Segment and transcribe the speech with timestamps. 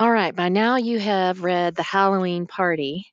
[0.00, 3.08] All right, by now you have read The Halloween Party,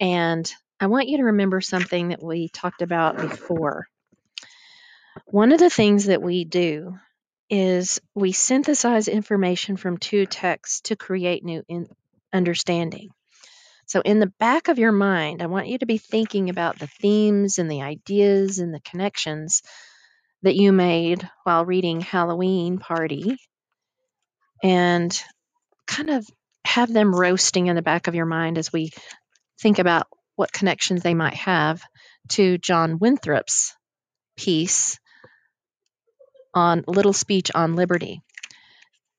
[0.00, 3.86] and I want you to remember something that we talked about before.
[5.26, 6.98] One of the things that we do
[7.48, 11.88] is we synthesize information from two texts to create new in-
[12.32, 13.10] understanding.
[13.86, 16.88] So, in the back of your mind, I want you to be thinking about the
[16.88, 19.62] themes and the ideas and the connections
[20.42, 23.36] that you made while reading Halloween Party
[24.62, 25.16] and
[25.86, 26.26] kind of
[26.64, 28.90] have them roasting in the back of your mind as we
[29.60, 31.82] think about what connections they might have
[32.28, 33.74] to John Winthrop's
[34.36, 34.98] piece
[36.54, 38.20] on Little Speech on Liberty.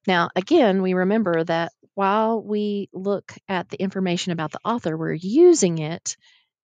[0.06, 5.14] Now, again, we remember that while we look at the information about the author, we're
[5.14, 6.16] using it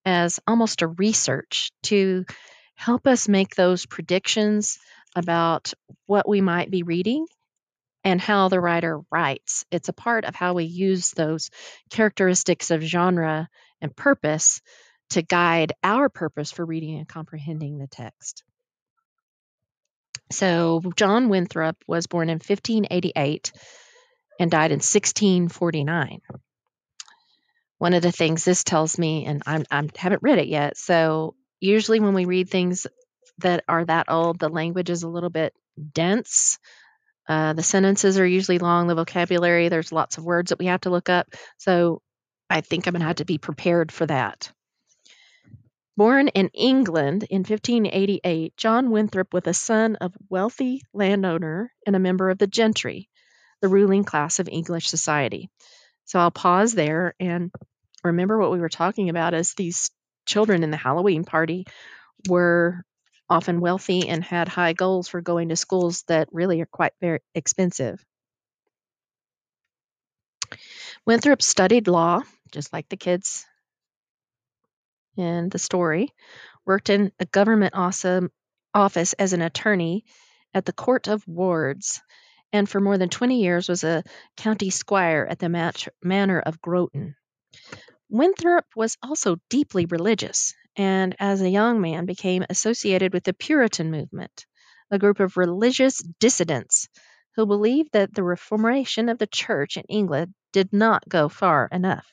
[0.04, 2.24] as almost a research to
[2.76, 4.78] help us make those predictions
[5.16, 5.72] about
[6.06, 7.26] what we might be reading
[8.04, 9.64] and how the writer writes.
[9.70, 11.50] It's a part of how we use those
[11.90, 13.48] characteristics of genre
[13.80, 14.60] and purpose
[15.10, 18.44] to guide our purpose for reading and comprehending the text.
[20.30, 23.52] So, John Winthrop was born in 1588
[24.40, 26.20] and died in 1649.
[27.78, 31.34] One of the things this tells me, and I'm, I haven't read it yet, so
[31.60, 32.86] usually when we read things
[33.38, 35.52] that are that old, the language is a little bit
[35.92, 36.58] dense.
[37.28, 40.82] Uh, the sentences are usually long, the vocabulary, there's lots of words that we have
[40.82, 41.28] to look up.
[41.58, 42.02] So
[42.50, 44.52] I think I'm going to have to be prepared for that.
[45.96, 52.00] Born in England in 1588, John Winthrop was a son of wealthy landowner and a
[52.00, 53.08] member of the gentry,
[53.62, 55.50] the ruling class of English society.
[56.04, 57.52] So I'll pause there and
[58.02, 59.90] remember what we were talking about as these
[60.26, 61.64] children in the Halloween party
[62.28, 62.84] were
[63.28, 67.20] often wealthy and had high goals for going to schools that really are quite very
[67.34, 68.04] expensive.
[71.06, 72.22] Winthrop studied law,
[72.52, 73.46] just like the kids
[75.16, 76.10] in the story,
[76.66, 80.04] worked in a government office as an attorney
[80.52, 82.00] at the Court of Wards,
[82.52, 84.04] and for more than 20 years was a
[84.36, 87.16] county squire at the manor of Groton.
[88.08, 93.90] Winthrop was also deeply religious and as a young man became associated with the Puritan
[93.90, 94.46] movement,
[94.90, 96.88] a group of religious dissidents
[97.36, 102.06] who believed that the reformation of the church in England did not go far enough.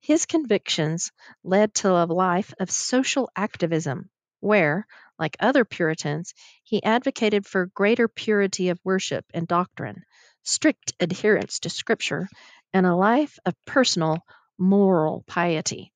[0.00, 1.12] His convictions
[1.42, 4.86] led to a life of social activism, where,
[5.18, 10.02] like other Puritans, he advocated for greater purity of worship and doctrine,
[10.42, 12.28] strict adherence to Scripture,
[12.74, 14.18] and a life of personal
[14.58, 15.93] moral piety.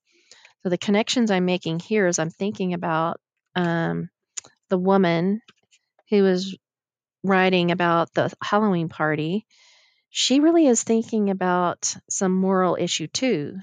[0.62, 3.20] So the connections I'm making here is I'm thinking about
[3.54, 4.08] um,
[4.68, 5.40] the woman
[6.10, 6.56] who was
[7.22, 9.46] writing about the Halloween party.
[10.10, 13.58] She really is thinking about some moral issue too.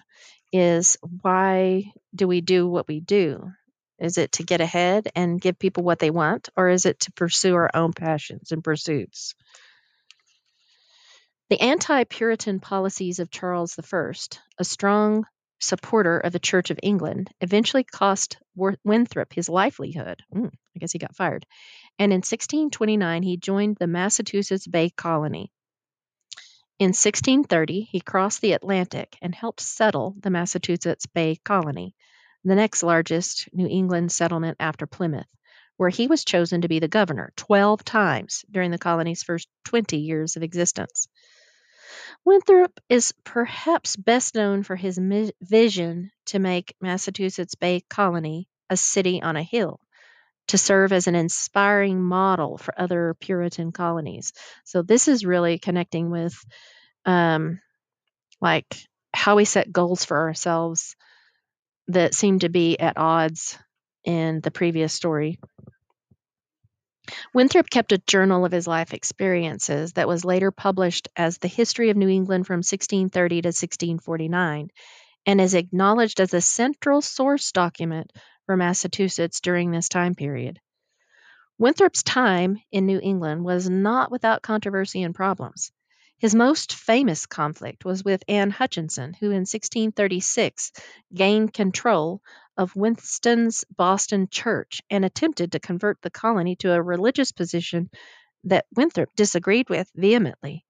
[0.53, 3.51] Is why do we do what we do?
[3.99, 7.11] Is it to get ahead and give people what they want, or is it to
[7.13, 9.35] pursue our own passions and pursuits?
[11.49, 14.11] The anti Puritan policies of Charles I,
[14.59, 15.25] a strong
[15.65, 20.23] supporter of the Church of England, eventually cost Winthrop his livelihood.
[20.33, 21.45] Mm, I guess he got fired.
[21.99, 25.51] And in 1629, he joined the Massachusetts Bay Colony.
[26.77, 31.95] In 1630, he crossed the Atlantic and helped settle the Massachusetts Bay Colony,
[32.43, 35.29] the next largest New England settlement after Plymouth,
[35.77, 39.97] where he was chosen to be the governor 12 times during the colony's first 20
[39.97, 41.07] years of existence.
[42.23, 44.99] Winthrop is perhaps best known for his
[45.41, 49.79] vision to make Massachusetts Bay Colony a city on a hill
[50.47, 54.31] to serve as an inspiring model for other Puritan colonies.
[54.63, 56.35] So this is really connecting with
[57.05, 57.59] um,
[58.41, 58.75] like
[59.13, 60.95] how we set goals for ourselves
[61.87, 63.57] that seem to be at odds
[64.03, 65.39] in the previous story.
[67.33, 71.89] Winthrop kept a journal of his life experiences that was later published as The History
[71.89, 74.69] of New England from 1630 to 1649
[75.25, 78.11] and is acknowledged as a central source document
[78.45, 80.59] for Massachusetts during this time period.
[81.57, 85.71] Winthrop's time in New England was not without controversy and problems.
[86.17, 90.71] His most famous conflict was with Anne Hutchinson, who in 1636
[91.13, 92.21] gained control
[92.57, 97.89] of Winston's Boston church and attempted to convert the colony to a religious position
[98.45, 100.65] that Winthrop disagreed with vehemently.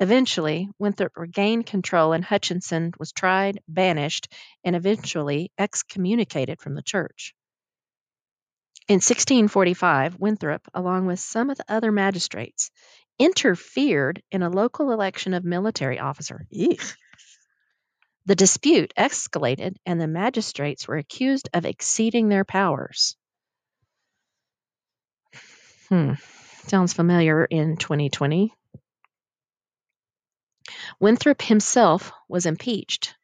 [0.00, 4.32] Eventually, Winthrop regained control and Hutchinson was tried, banished,
[4.64, 7.34] and eventually excommunicated from the church.
[8.88, 12.70] In 1645, Winthrop, along with some of the other magistrates,
[13.18, 16.46] interfered in a local election of military officer.
[16.50, 16.82] Eek.
[18.26, 23.16] The dispute escalated, and the magistrates were accused of exceeding their powers.
[25.88, 26.14] Hmm.
[26.68, 28.54] Sounds familiar in 2020.
[31.00, 33.16] Winthrop himself was impeached.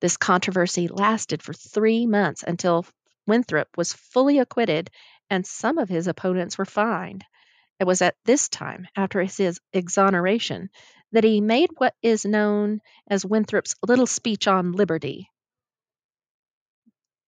[0.00, 2.86] This controversy lasted for three months until
[3.26, 4.90] Winthrop was fully acquitted
[5.28, 7.24] and some of his opponents were fined.
[7.78, 10.70] It was at this time, after his exoneration,
[11.12, 15.30] that he made what is known as Winthrop's little speech on liberty,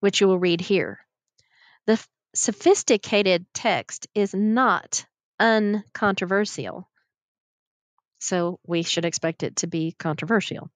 [0.00, 1.00] which you will read here.
[1.86, 5.06] The f- sophisticated text is not
[5.40, 6.88] uncontroversial,
[8.19, 10.70] so we should expect it to be controversial.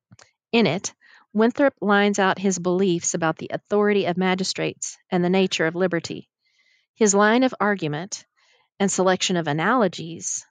[0.53, 0.95] In it,
[1.35, 6.29] Winthrop lines out his beliefs about the authority of magistrates and the nature of liberty.
[6.95, 8.27] His line of argument
[8.79, 10.45] and selection of analogies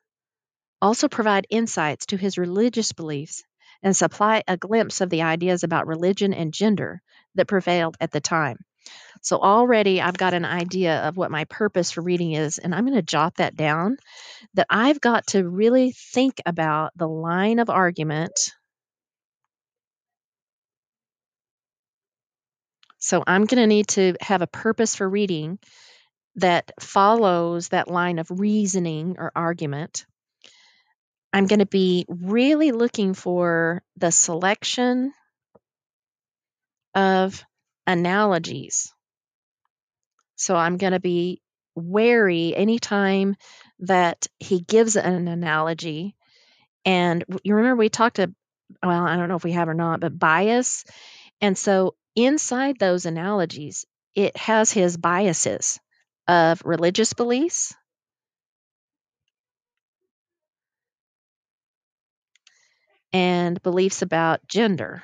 [0.81, 3.43] also provide insights to his religious beliefs
[3.83, 7.01] and supply a glimpse of the ideas about religion and gender
[7.35, 8.57] that prevailed at the time.
[9.21, 12.85] So already I've got an idea of what my purpose for reading is, and I'm
[12.85, 13.97] going to jot that down.
[14.55, 18.51] That I've got to really think about the line of argument.
[22.99, 25.59] So I'm going to need to have a purpose for reading
[26.35, 30.05] that follows that line of reasoning or argument.
[31.33, 35.13] I'm going to be really looking for the selection
[36.93, 37.43] of
[37.87, 38.93] analogies.
[40.35, 41.41] So I'm going to be
[41.75, 43.35] wary anytime
[43.79, 46.15] that he gives an analogy.
[46.83, 48.33] And you remember we talked to,
[48.83, 50.83] well, I don't know if we have or not, but bias.
[51.39, 53.85] And so inside those analogies,
[54.15, 55.79] it has his biases
[56.27, 57.73] of religious beliefs,
[63.13, 65.03] and beliefs about gender.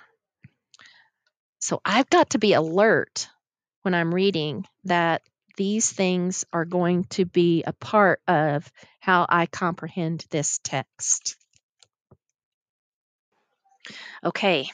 [1.59, 3.27] So I've got to be alert
[3.81, 5.21] when I'm reading that
[5.57, 11.36] these things are going to be a part of how I comprehend this text.
[14.24, 14.69] Okay,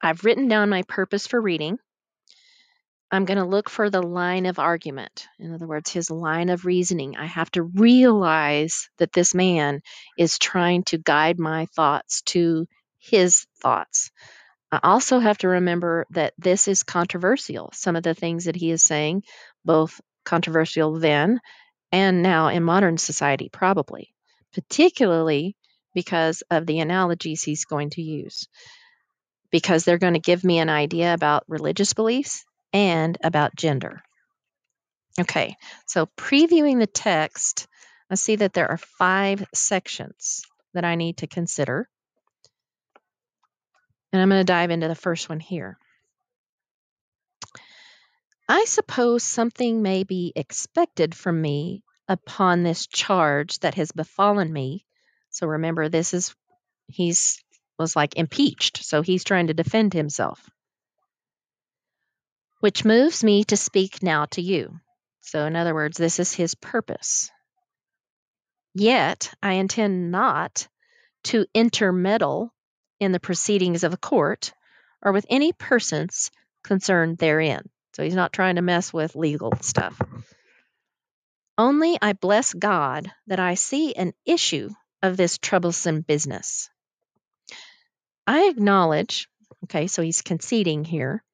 [0.00, 1.78] I've written down my purpose for reading.
[3.12, 5.28] I'm going to look for the line of argument.
[5.38, 7.14] In other words, his line of reasoning.
[7.18, 9.82] I have to realize that this man
[10.16, 12.66] is trying to guide my thoughts to
[12.98, 14.10] his thoughts.
[14.72, 17.70] I also have to remember that this is controversial.
[17.74, 19.24] Some of the things that he is saying,
[19.62, 21.38] both controversial then
[21.92, 24.14] and now in modern society, probably,
[24.54, 25.54] particularly
[25.94, 28.48] because of the analogies he's going to use,
[29.50, 34.02] because they're going to give me an idea about religious beliefs and about gender.
[35.20, 37.66] Okay, so previewing the text,
[38.10, 40.42] I see that there are five sections
[40.74, 41.88] that I need to consider.
[44.12, 45.78] And I'm going to dive into the first one here.
[48.48, 54.84] I suppose something may be expected from me upon this charge that has befallen me.
[55.30, 56.34] So remember, this is,
[56.86, 57.42] he's
[57.78, 58.84] was like impeached.
[58.84, 60.48] So he's trying to defend himself
[62.62, 64.78] which moves me to speak now to you.
[65.20, 67.28] So, in other words, this is his purpose.
[68.72, 70.68] Yet, I intend not
[71.24, 72.54] to intermeddle
[73.00, 74.52] in the proceedings of a court
[75.02, 76.30] or with any persons
[76.62, 77.68] concerned therein.
[77.94, 80.00] So, he's not trying to mess with legal stuff.
[81.58, 84.70] Only I bless God that I see an issue
[85.02, 86.70] of this troublesome business.
[88.24, 89.28] I acknowledge,
[89.64, 91.24] okay, so he's conceding here,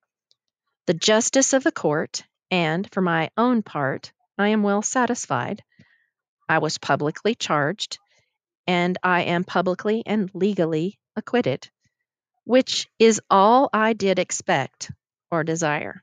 [0.89, 5.63] the justice of the court, and, for my own part, I am well satisfied.
[6.49, 7.99] I was publicly charged,
[8.67, 11.69] and I am publicly and legally acquitted,
[12.45, 14.91] which is all I did expect
[15.31, 16.03] or desire.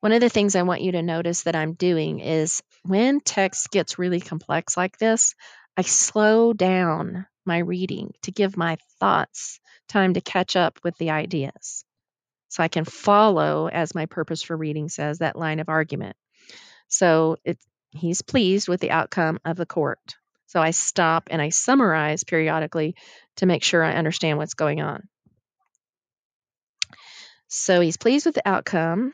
[0.00, 3.70] One of the things I want you to notice that I'm doing is when text
[3.70, 5.34] gets really complex like this,
[5.78, 11.08] I slow down my reading to give my thoughts time to catch up with the
[11.08, 11.85] ideas
[12.56, 16.16] so I can follow, as my purpose for reading says, that line of argument.
[16.88, 17.58] So it,
[17.90, 20.16] he's pleased with the outcome of the court.
[20.46, 22.94] So I stop and I summarize periodically
[23.36, 25.06] to make sure I understand what's going on.
[27.48, 29.12] So he's pleased with the outcome.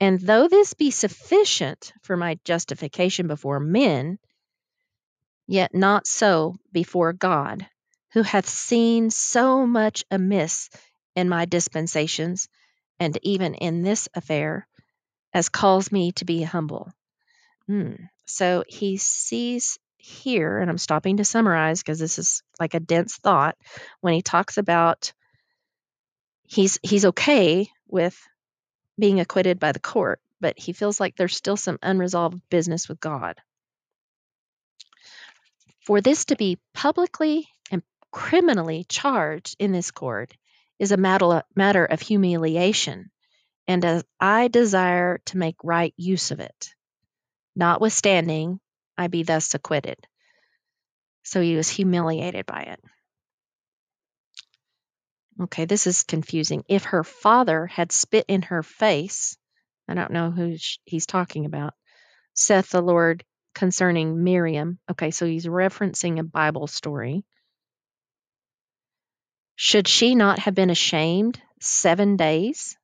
[0.00, 4.18] And though this be sufficient for my justification before men,
[5.46, 7.66] yet not so before God,
[8.14, 10.70] who hath seen so much amiss
[11.14, 12.48] in my dispensations,
[13.02, 14.68] and even in this affair,
[15.34, 16.92] as calls me to be humble.
[17.66, 17.94] Hmm.
[18.26, 23.16] So he sees here, and I'm stopping to summarize because this is like a dense
[23.16, 23.56] thought,
[24.02, 25.12] when he talks about
[26.46, 28.16] he's he's okay with
[28.96, 33.00] being acquitted by the court, but he feels like there's still some unresolved business with
[33.00, 33.34] God.
[35.86, 37.82] For this to be publicly and
[38.12, 40.36] criminally charged in this court
[40.82, 43.12] is a matter, of humiliation,
[43.68, 46.70] and as I desire to make right use of it.
[47.54, 48.58] Notwithstanding,
[48.98, 49.98] I be thus acquitted.
[51.22, 52.80] So he was humiliated by it.
[55.40, 56.64] Okay, this is confusing.
[56.68, 59.36] If her father had spit in her face,
[59.86, 61.74] I don't know who he's talking about,
[62.34, 63.22] saith the Lord
[63.54, 64.80] concerning Miriam.
[64.90, 67.24] Okay, so he's referencing a Bible story.
[69.56, 72.76] Should she not have been ashamed seven days?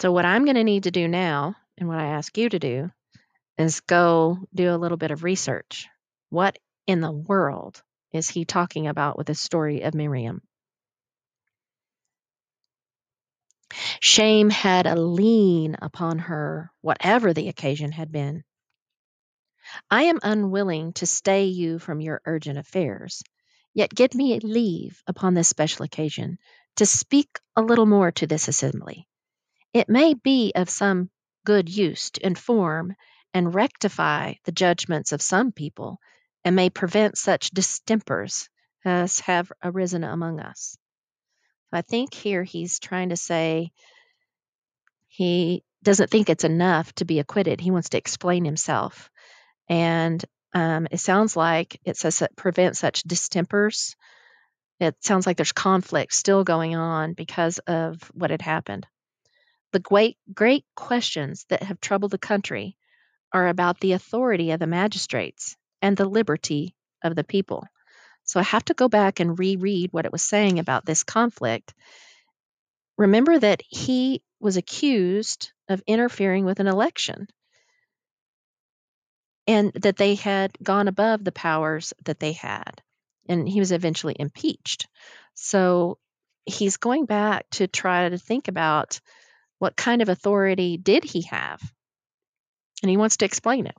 [0.00, 2.58] So, what I'm going to need to do now, and what I ask you to
[2.58, 2.90] do,
[3.56, 5.88] is go do a little bit of research.
[6.30, 10.42] What in the world is he talking about with the story of Miriam?
[14.00, 18.44] Shame had a lien upon her, whatever the occasion had been.
[19.90, 23.22] I am unwilling to stay you from your urgent affairs,
[23.74, 26.38] yet give me leave upon this special occasion
[26.76, 29.06] to speak a little more to this assembly.
[29.72, 31.10] It may be of some
[31.44, 32.94] good use to inform
[33.34, 35.98] and rectify the judgments of some people,
[36.44, 38.48] and may prevent such distempers
[38.84, 40.76] as have arisen among us.
[41.72, 43.72] I think here he's trying to say
[45.08, 47.60] he doesn't think it's enough to be acquitted.
[47.60, 49.10] He wants to explain himself.
[49.68, 50.22] And
[50.54, 53.96] um, it sounds like it says that prevent such distempers.
[54.80, 58.86] It sounds like there's conflict still going on because of what had happened.
[59.72, 62.76] The great, great questions that have troubled the country
[63.32, 67.64] are about the authority of the magistrates and the liberty of the people.
[68.24, 71.72] So I have to go back and reread what it was saying about this conflict.
[72.98, 77.26] Remember that he was accused of interfering with an election
[79.46, 82.82] and that they had gone above the powers that they had.
[83.28, 84.88] And he was eventually impeached.
[85.34, 85.98] So
[86.44, 89.00] he's going back to try to think about
[89.58, 91.60] what kind of authority did he have?
[92.82, 93.76] And he wants to explain it.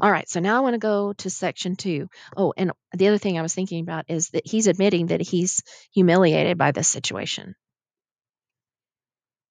[0.00, 2.08] All right, so now I want to go to section two.
[2.36, 5.62] Oh, and the other thing I was thinking about is that he's admitting that he's
[5.92, 7.54] humiliated by this situation.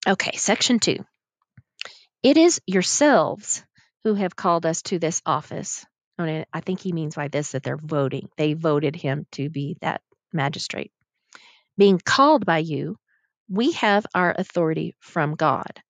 [0.08, 1.04] Okay, section two.
[2.22, 3.64] It is yourselves
[4.06, 5.84] who have called us to this office.
[6.20, 8.30] And I think he means by this that they're voting.
[8.38, 10.92] They voted him to be that magistrate.
[11.76, 12.98] Being called by you,
[13.50, 15.82] we have our authority from God.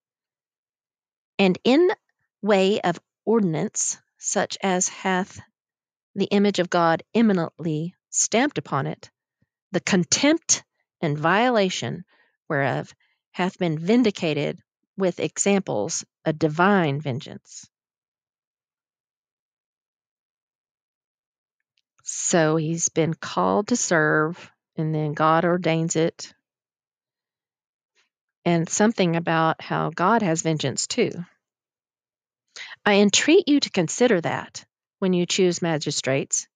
[1.38, 1.90] And in
[2.40, 5.38] way of ordinance, such as hath
[6.14, 9.10] the image of God eminently stamped upon it,
[9.72, 10.64] the contempt
[11.02, 12.06] and violation
[12.48, 12.94] whereof
[13.32, 14.58] hath been vindicated
[14.96, 17.68] with examples a divine vengeance.
[22.08, 26.32] So he's been called to serve, and then God ordains it.
[28.44, 31.10] And something about how God has vengeance too.
[32.84, 34.64] I entreat you to consider that
[35.00, 36.46] when you choose magistrates.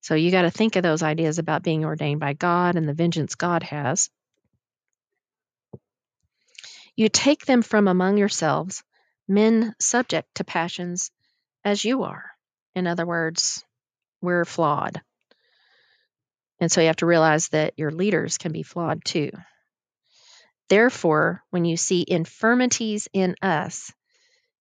[0.00, 2.92] So you got to think of those ideas about being ordained by God and the
[2.92, 4.10] vengeance God has.
[6.96, 8.82] You take them from among yourselves,
[9.28, 11.12] men subject to passions
[11.64, 12.32] as you are.
[12.74, 13.64] In other words,
[14.20, 15.00] we're flawed.
[16.60, 19.30] And so you have to realize that your leaders can be flawed too.
[20.68, 23.92] Therefore, when you see infirmities in us,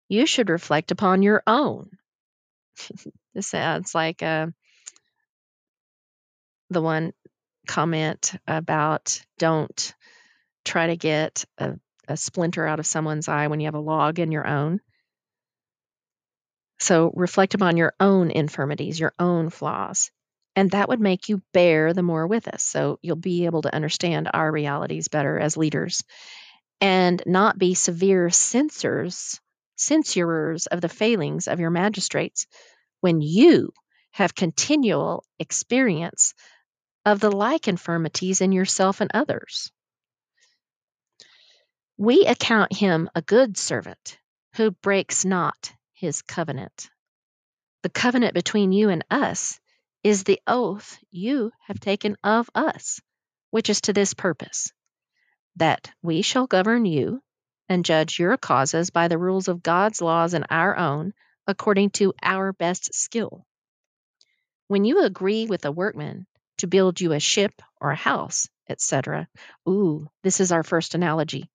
[0.08, 1.92] you should reflect upon your own.
[3.34, 4.48] this sounds like uh,
[6.70, 7.14] the one
[7.68, 9.94] comment about don't
[10.66, 11.76] try to get a,
[12.08, 14.82] a splinter out of someone's eye when you have a log in your own.
[16.80, 20.12] So reflect upon your own infirmities, your own flaws.
[20.56, 22.64] And that would make you bear the more with us.
[22.64, 26.04] So you'll be able to understand our realities better as leaders
[26.82, 29.40] and not be severe censors
[29.78, 32.46] censurers of the failings of your magistrates
[33.00, 33.72] when you
[34.12, 36.34] have continual experience
[37.06, 39.72] of the like infirmities in yourself and others.
[41.98, 44.20] We account him a good servant
[44.56, 46.90] who breaks not his covenant.
[47.84, 49.60] The covenant between you and us
[50.02, 53.02] is the oath you have taken of us,
[53.52, 54.72] which is to this purpose
[55.58, 57.22] that we shall govern you
[57.68, 61.14] and judge your causes by the rules of God's laws and our own,
[61.46, 63.46] according to our best skill.
[64.70, 66.28] When you agree with a workman
[66.60, 69.28] to build you a ship or a house, etc.,
[69.68, 71.50] ooh, this is our first analogy.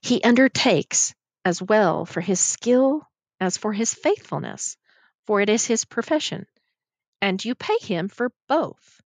[0.00, 3.06] He undertakes as well for his skill
[3.40, 4.76] as for his faithfulness,
[5.26, 6.46] for it is his profession,
[7.20, 9.00] and you pay him for both,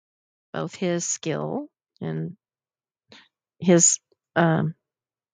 [0.52, 1.68] both his skill
[2.00, 2.36] and
[3.58, 3.98] his
[4.36, 4.74] um,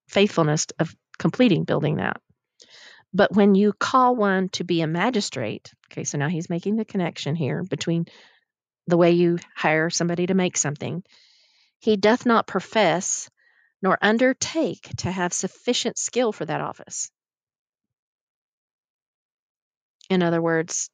[0.08, 2.20] faithfulness of completing building that.
[3.12, 6.84] But when you call one to be a magistrate, okay, so now he's making the
[6.84, 8.06] connection here between
[8.86, 11.02] the way you hire somebody to make something,
[11.80, 13.28] he doth not profess
[13.82, 17.10] nor undertake to have sufficient skill for that office.
[20.08, 20.90] In other words,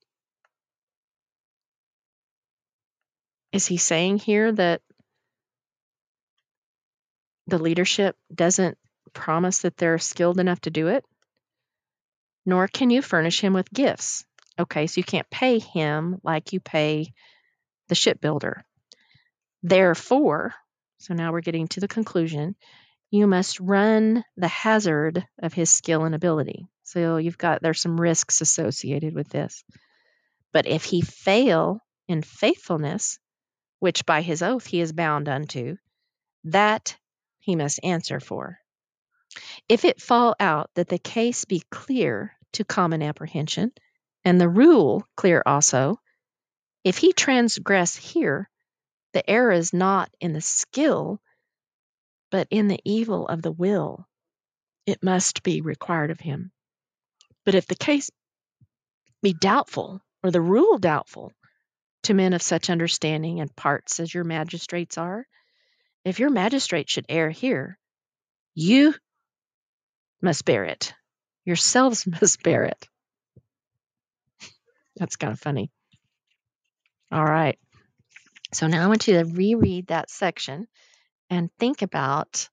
[3.53, 4.83] is he saying here that
[7.47, 8.77] the leadership doesn't
[9.15, 11.05] promise that they're skilled enough to do it?
[12.45, 14.25] Nor can you furnish him with gifts.
[14.59, 17.13] Okay, so you can't pay him like you pay
[17.89, 18.65] the shipbuilder.
[19.63, 20.55] Therefore,
[21.07, 22.57] so now we're getting to the conclusion,
[23.13, 26.67] you must run the hazard of his skill and ability.
[26.83, 29.63] So you've got, there's some risks associated with this.
[30.53, 33.21] But if he fail in faithfulness,
[33.79, 35.77] which by his oath he is bound unto,
[36.45, 36.97] that
[37.39, 38.59] he must answer for.
[39.69, 43.71] If it fall out that the case be clear to common apprehension,
[44.25, 46.01] and the rule clear also,
[46.83, 48.51] if he transgress here,
[49.17, 51.23] the error is not in the skill,
[52.31, 54.07] but in the evil of the will.
[54.85, 56.53] It must be required of him.
[57.47, 58.11] But if the case
[59.23, 61.33] be doubtful, or the rule doubtful,
[62.03, 65.27] to men of such understanding and parts as your magistrates are,
[66.05, 67.79] if your magistrate should err here,
[68.55, 68.95] you
[70.21, 70.93] must bear it.
[71.47, 72.87] Yourselves must bear it.
[74.99, 75.71] That's kind of funny.
[77.11, 77.59] All right.
[78.57, 80.67] So now I want you to reread that section
[81.29, 82.49] and think about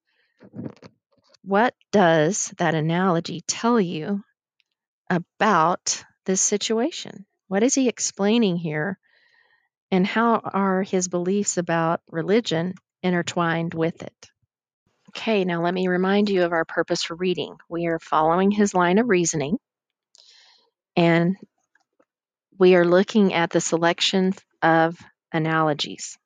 [1.45, 4.21] what does that analogy tell you
[5.09, 7.25] about this situation?
[7.47, 8.99] What is he explaining here?
[9.91, 14.29] And how are his beliefs about religion intertwined with it?
[15.11, 17.55] Okay, now let me remind you of our purpose for reading.
[17.69, 19.57] We are following his line of reasoning,
[20.97, 21.37] and
[22.59, 24.99] we are looking at the selection of
[25.33, 26.17] analogies.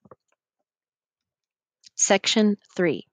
[1.95, 3.07] Section 3.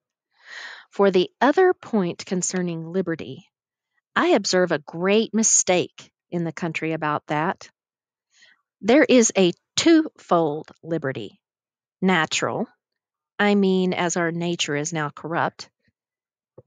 [0.91, 3.49] For the other point concerning liberty,
[4.15, 7.69] I observe a great mistake in the country about that.
[8.81, 11.41] There is a twofold liberty
[12.03, 12.67] natural,
[13.39, 15.71] I mean, as our nature is now corrupt,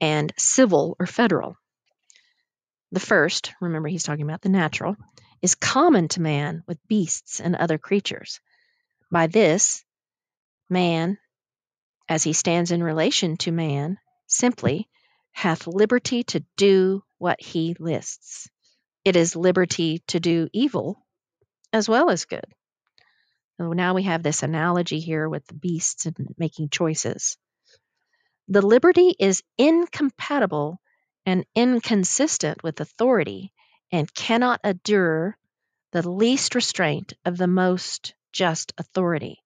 [0.01, 1.55] and civil or federal.
[2.91, 4.95] The first, remember he's talking about the natural,
[5.41, 8.39] is common to man with beasts and other creatures.
[9.11, 9.83] By this,
[10.69, 11.17] man,
[12.09, 14.89] as he stands in relation to man, simply
[15.31, 18.49] hath liberty to do what he lists.
[19.05, 21.05] It is liberty to do evil
[21.71, 22.45] as well as good.
[23.57, 27.37] So now we have this analogy here with the beasts and making choices.
[28.47, 30.79] The liberty is incompatible
[31.25, 33.51] and inconsistent with authority
[33.91, 35.37] and cannot endure
[35.91, 39.43] the least restraint of the most just authority.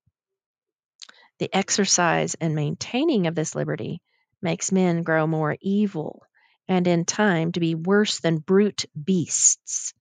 [1.39, 4.02] The exercise and maintaining of this liberty
[4.41, 6.24] makes men grow more evil
[6.67, 9.94] and in time to be worse than brute beasts.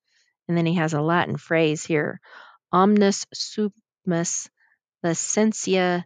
[0.49, 2.21] And then he has a Latin phrase here
[2.73, 4.49] omnes sumus
[5.05, 6.05] licentia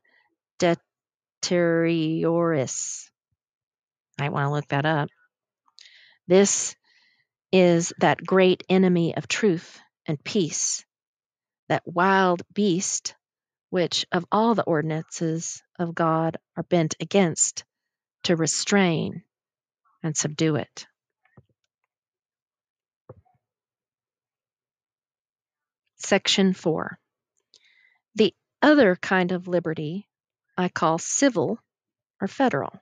[1.43, 3.11] deteriores.
[4.19, 5.09] I want to look that up.
[6.27, 6.77] This
[7.53, 10.85] is that great enemy of truth and peace,
[11.69, 13.15] that wild beast,
[13.71, 17.65] which of all the ordinances of God are bent against
[18.25, 19.23] to restrain
[20.03, 20.87] and subdue it.
[25.97, 26.99] Section 4.
[28.15, 30.07] The other kind of liberty
[30.57, 31.59] I call civil
[32.21, 32.73] or federal.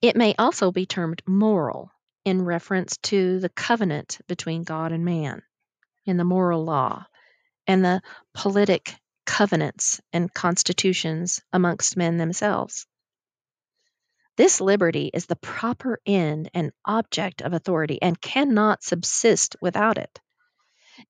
[0.00, 1.90] It may also be termed moral
[2.24, 5.42] in reference to the covenant between God and man
[6.06, 7.06] in the moral law
[7.66, 8.02] and the
[8.34, 8.94] politic
[9.24, 12.86] covenants and constitutions amongst men themselves.
[14.36, 20.20] This liberty is the proper end and object of authority and cannot subsist without it.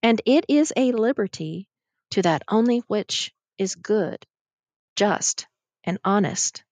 [0.02, 1.68] And it is a liberty
[2.10, 4.26] to that only which is good,
[4.96, 5.46] just,
[5.84, 6.64] and honest.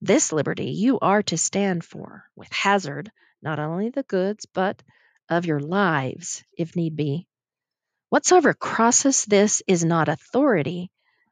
[0.00, 3.10] This liberty you are to stand for, with hazard
[3.42, 4.82] not only the goods, but
[5.28, 7.26] of your lives, if need be.
[8.14, 10.88] Whatsoever crosses this is not authority,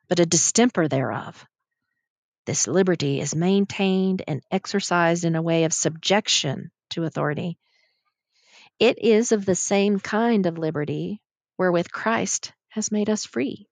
[0.08, 1.46] but a distemper thereof.
[2.44, 7.56] This liberty is maintained and exercised in a way of subjection to authority.
[8.80, 11.22] It is of the same kind of liberty
[11.56, 13.68] wherewith Christ has made us free.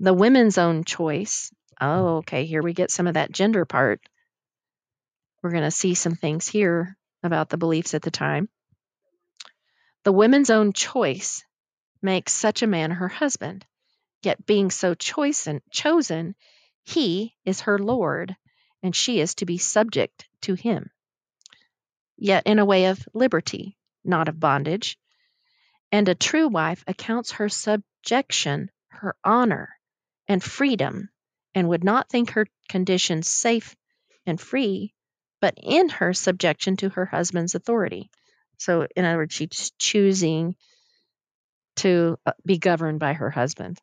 [0.00, 1.52] The women's own choice.
[1.80, 4.00] Oh, okay, here we get some of that gender part.
[5.40, 8.48] We're going to see some things here about the beliefs at the time.
[10.04, 11.44] The woman's own choice
[12.00, 13.64] makes such a man her husband,
[14.22, 16.34] yet being so choice and chosen,
[16.82, 18.36] he is her Lord,
[18.82, 20.90] and she is to be subject to him.
[22.16, 24.98] Yet in a way of liberty, not of bondage.
[25.92, 29.78] And a true wife accounts her subjection her honor
[30.28, 31.10] and freedom,
[31.54, 33.74] and would not think her condition safe
[34.26, 34.94] and free,
[35.40, 38.10] but in her subjection to her husband's authority.
[38.58, 40.54] So, in other words, she's choosing
[41.76, 43.80] to uh, be governed by her husband.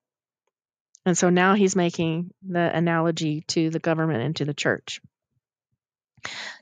[1.05, 5.01] And so now he's making the analogy to the government and to the church.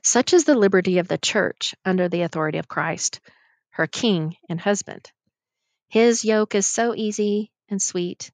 [0.02, 3.20] Such is the liberty of the church under the authority of Christ,
[3.70, 5.10] her king and husband.
[5.88, 8.30] His yoke is so easy and sweet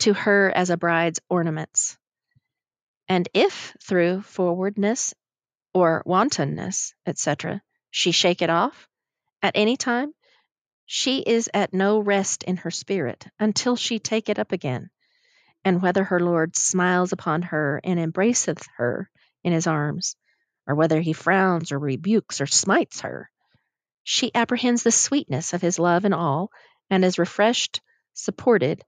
[0.00, 1.98] to her as a bride's ornaments.
[3.08, 5.14] And if through forwardness
[5.74, 8.88] or wantonness, etc., she shake it off
[9.42, 10.12] at any time,
[10.86, 14.90] she is at no rest in her spirit until she take it up again
[15.64, 19.10] and whether her Lord smiles upon her and embraceth her
[19.44, 20.16] in his arms,
[20.66, 23.30] or whether he frowns or rebukes or smites her,
[24.04, 26.50] she apprehends the sweetness of his love in all,
[26.90, 27.80] and is refreshed,
[28.14, 28.82] supported,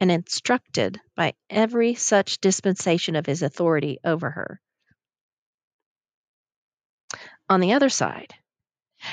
[0.00, 4.60] and instructed by every such dispensation of his authority over her.
[7.48, 8.32] On the other side,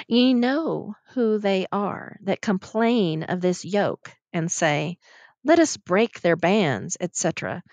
[0.08, 4.97] ye know who they are that complain of this yoke, and say,
[5.43, 7.63] let us break their bands, etc.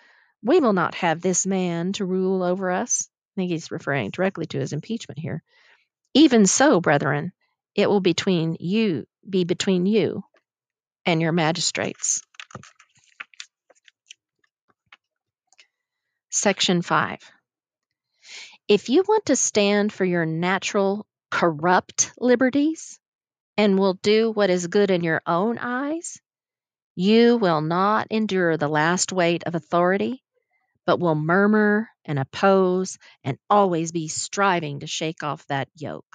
[0.43, 3.09] We will not have this man to rule over us.
[3.37, 5.43] I think he's referring directly to his impeachment here.
[6.15, 7.33] Even so, brethren,
[7.75, 10.25] it will between you be between you
[11.05, 12.23] and your magistrates.
[16.31, 17.19] Section 5.
[18.69, 22.99] If you want to stand for your natural corrupt liberties
[23.57, 26.21] and will do what is good in your own eyes,
[26.95, 30.23] you will not endure the last weight of authority,
[30.87, 36.07] but will murmur and oppose and always be striving to shake off that yoke.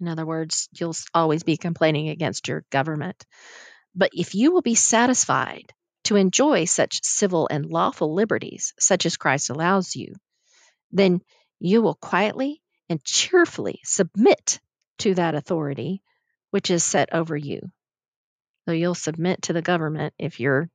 [0.00, 3.24] In other words, you'll always be complaining against your government.
[3.94, 5.72] But if you will be satisfied
[6.04, 10.14] to enjoy such civil and lawful liberties, such as Christ allows you,
[10.90, 11.20] then
[11.58, 14.60] you will quietly and cheerfully submit
[14.98, 16.02] to that authority
[16.50, 17.70] which is set over you.
[18.66, 20.68] So you'll submit to the government if you're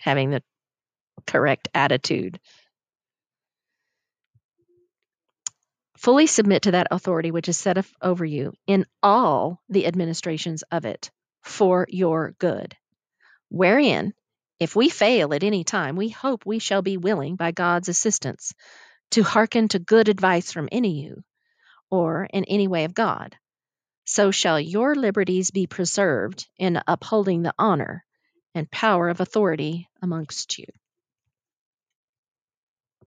[0.00, 0.42] having the
[1.26, 2.40] correct attitude.
[5.98, 10.84] Fully submit to that authority which is set over you in all the administrations of
[10.84, 11.10] it
[11.42, 12.76] for your good.
[13.48, 14.12] Wherein,
[14.60, 18.52] if we fail at any time, we hope we shall be willing, by God's assistance,
[19.12, 21.22] to hearken to good advice from any you,
[21.90, 23.36] or in any way of God,
[24.04, 28.04] so shall your liberties be preserved in upholding the honor
[28.54, 30.66] and power of authority amongst you.